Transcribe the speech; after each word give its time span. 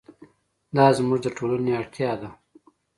دا 0.75 0.85
زموږ 0.97 1.19
د 1.23 1.27
ټولنې 1.37 1.71
اړتیا 1.79 2.11
ده. 2.21 2.29